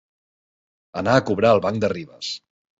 Anar 1.03 1.15
a 1.19 1.23
cobrar 1.29 1.53
al 1.53 1.63
banc 1.69 1.87
de 1.87 1.95
Ribes. 1.97 2.35